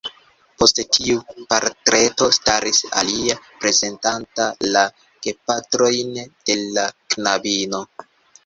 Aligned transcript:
Post 0.61 0.79
tiu 0.95 1.19
portreto 1.51 2.29
staris 2.37 2.79
alia, 3.01 3.37
prezentanta 3.65 4.49
la 4.77 4.85
gepatrojn 5.29 6.19
de 6.27 6.57
la 6.67 6.91
knabino. 7.15 7.85